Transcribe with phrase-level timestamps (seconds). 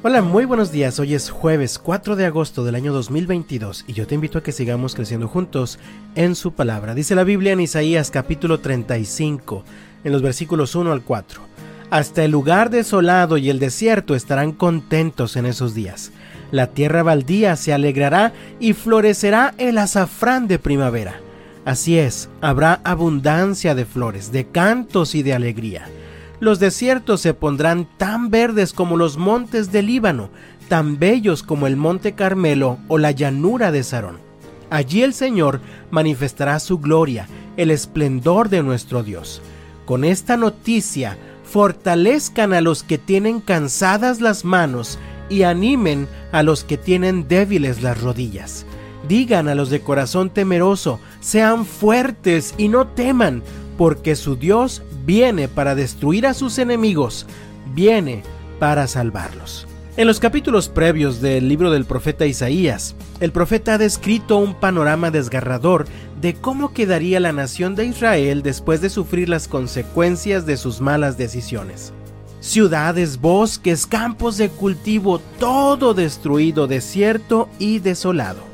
[0.00, 1.00] Hola, muy buenos días.
[1.00, 4.52] Hoy es jueves 4 de agosto del año 2022 y yo te invito a que
[4.52, 5.80] sigamos creciendo juntos
[6.14, 6.94] en su palabra.
[6.94, 9.64] Dice la Biblia en Isaías capítulo 35,
[10.04, 11.42] en los versículos 1 al 4.
[11.90, 16.12] Hasta el lugar desolado y el desierto estarán contentos en esos días.
[16.52, 21.20] La tierra baldía se alegrará y florecerá el azafrán de primavera.
[21.64, 25.88] Así es, habrá abundancia de flores, de cantos y de alegría
[26.40, 30.30] los desiertos se pondrán tan verdes como los montes del Líbano,
[30.68, 34.18] tan bellos como el monte Carmelo o la llanura de Sarón.
[34.70, 35.60] Allí el Señor
[35.90, 39.40] manifestará su gloria, el esplendor de nuestro Dios.
[39.86, 44.98] Con esta noticia, fortalezcan a los que tienen cansadas las manos
[45.30, 48.66] y animen a los que tienen débiles las rodillas.
[49.08, 53.42] Digan a los de corazón temeroso, sean fuertes y no teman,
[53.78, 57.24] porque su Dios viene para destruir a sus enemigos,
[57.74, 58.22] viene
[58.58, 59.66] para salvarlos.
[59.96, 65.10] En los capítulos previos del libro del profeta Isaías, el profeta ha descrito un panorama
[65.10, 65.86] desgarrador
[66.20, 71.16] de cómo quedaría la nación de Israel después de sufrir las consecuencias de sus malas
[71.16, 71.92] decisiones.
[72.40, 78.47] Ciudades, bosques, campos de cultivo, todo destruido, desierto y desolado.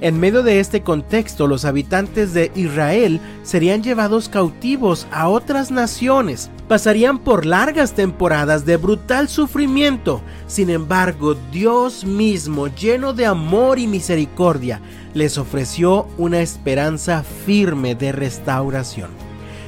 [0.00, 6.50] En medio de este contexto, los habitantes de Israel serían llevados cautivos a otras naciones,
[6.68, 10.20] pasarían por largas temporadas de brutal sufrimiento.
[10.46, 14.80] Sin embargo, Dios mismo, lleno de amor y misericordia,
[15.14, 19.10] les ofreció una esperanza firme de restauración.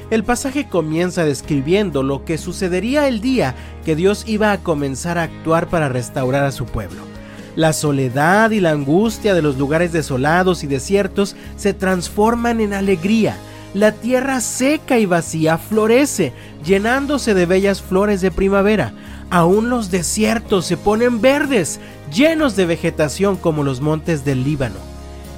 [0.09, 5.23] El pasaje comienza describiendo lo que sucedería el día que Dios iba a comenzar a
[5.23, 7.16] actuar para restaurar a su pueblo.
[7.57, 13.35] La soledad y la angustia de los lugares desolados y desiertos se transforman en alegría.
[13.73, 18.93] La tierra seca y vacía florece, llenándose de bellas flores de primavera.
[19.31, 21.79] Aún los desiertos se ponen verdes,
[22.13, 24.77] llenos de vegetación como los montes del Líbano.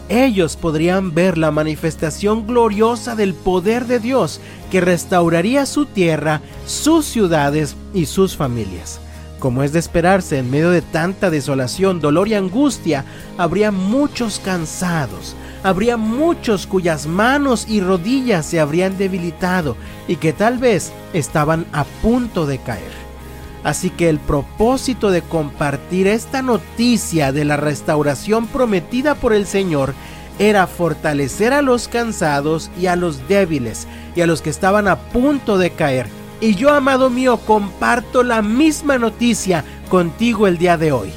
[0.10, 7.06] Ellos podrían ver la manifestación gloriosa del poder de Dios que restauraría su tierra, sus
[7.06, 9.00] ciudades y sus familias.
[9.40, 13.06] Como es de esperarse, en medio de tanta desolación, dolor y angustia,
[13.38, 15.34] habría muchos cansados,
[15.64, 19.78] habría muchos cuyas manos y rodillas se habrían debilitado
[20.10, 22.92] y que tal vez estaban a punto de caer.
[23.64, 29.94] Así que el propósito de compartir esta noticia de la restauración prometida por el Señor
[30.38, 34.98] era fortalecer a los cansados y a los débiles y a los que estaban a
[34.98, 40.92] punto de caer y yo, amado mío, comparto la misma noticia contigo el día de
[40.92, 41.12] hoy.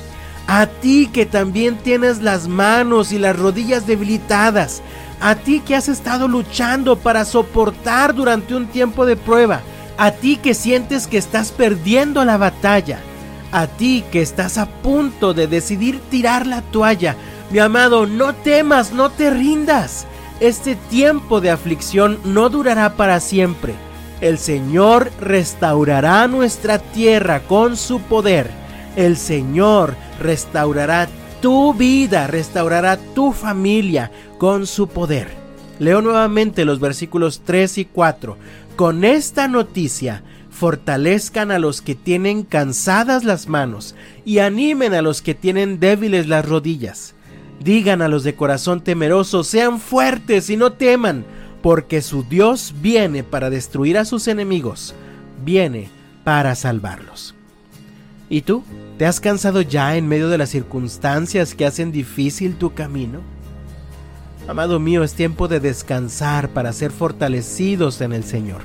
[0.49, 4.83] A ti que también tienes las manos y las rodillas debilitadas.
[5.21, 9.61] A ti que has estado luchando para soportar durante un tiempo de prueba.
[9.97, 12.99] A ti que sientes que estás perdiendo la batalla.
[13.53, 17.15] A ti que estás a punto de decidir tirar la toalla.
[17.51, 20.07] Mi amado, no temas, no te rindas.
[20.41, 23.75] Este tiempo de aflicción no durará para siempre
[24.23, 28.49] el Señor restaurará nuestra tierra con su poder.
[28.95, 31.09] El Señor restaurará
[31.41, 35.27] tu vida, restaurará tu familia con su poder.
[35.81, 38.39] Leo nuevamente los versículos 3 y 4.
[38.77, 45.21] Con esta noticia, fortalezcan a los que tienen cansadas las manos y animen a los
[45.21, 47.17] que tienen débiles las rodillas.
[47.59, 51.25] Digan a los de corazón temeroso, sean fuertes y no teman
[51.63, 54.95] porque su Dios viene para destruir a sus enemigos,
[55.45, 55.89] viene
[56.25, 57.35] para salvarlos.
[58.29, 58.65] ¿Y tú?
[58.99, 63.21] ¿Te has cansado ya en medio de las circunstancias que hacen difícil tu camino?
[64.49, 68.63] Amado mío, es tiempo de descansar para ser fortalecidos en el Señor.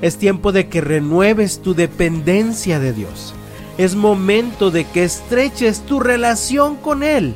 [0.00, 3.34] Es tiempo de que renueves tu dependencia de Dios.
[3.78, 7.34] Es momento de que estreches tu relación con Él,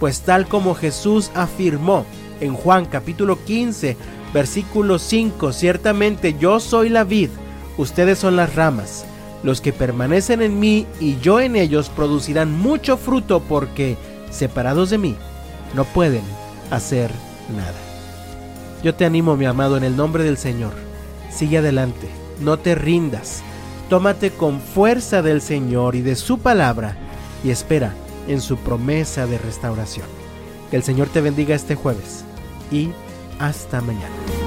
[0.00, 2.04] pues tal como Jesús afirmó
[2.40, 3.96] en Juan capítulo 15,
[4.34, 5.52] Versículo 5.
[5.52, 7.30] Ciertamente yo soy la vid,
[7.78, 9.06] ustedes son las ramas.
[9.44, 13.96] Los que permanecen en mí y yo en ellos producirán mucho fruto porque,
[14.30, 15.16] separados de mí,
[15.74, 16.22] no pueden
[16.70, 17.10] hacer
[17.54, 17.74] nada.
[18.82, 20.72] Yo te animo, mi amado, en el nombre del Señor.
[21.30, 22.08] Sigue adelante,
[22.40, 23.42] no te rindas.
[23.88, 26.96] Tómate con fuerza del Señor y de su palabra
[27.44, 27.94] y espera
[28.26, 30.06] en su promesa de restauración.
[30.70, 32.24] Que el Señor te bendiga este jueves
[32.72, 32.88] y
[33.38, 34.43] hasta mañana.